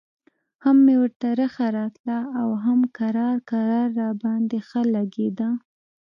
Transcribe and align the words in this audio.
هم 0.63 0.77
مې 0.85 0.95
ورته 1.01 1.27
رخه 1.41 1.65
راتله 1.77 2.17
او 2.39 2.49
هم 2.65 2.79
کرار 2.97 3.37
کرار 3.49 3.87
راباندې 4.01 4.59
ښه 4.67 4.81
لګېده. 4.95 5.49